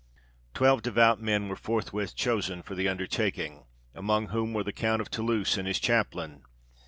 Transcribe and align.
Twelve 0.55 0.81
devout 0.81 1.21
men 1.21 1.47
were 1.47 1.55
forthwith 1.55 2.15
chosen 2.15 2.63
for 2.63 2.73
the 2.73 2.87
undertaking, 2.87 3.67
among 3.93 4.29
whom 4.29 4.51
were 4.51 4.63
the 4.63 4.73
Count 4.73 4.99
of 4.99 5.11
Toulouse 5.11 5.59
and 5.59 5.67
his 5.67 5.79
chaplain. 5.79 6.41